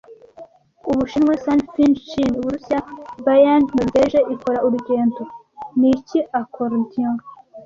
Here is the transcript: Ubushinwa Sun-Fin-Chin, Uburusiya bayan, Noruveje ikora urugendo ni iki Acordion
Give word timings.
Ubushinwa 0.89 1.33
Sun-Fin-Chin, 1.43 2.31
Uburusiya 2.39 2.79
bayan, 3.25 3.61
Noruveje 3.75 4.19
ikora 4.33 4.59
urugendo 4.67 5.21
ni 5.79 5.89
iki 5.95 6.19
Acordion 6.41 7.15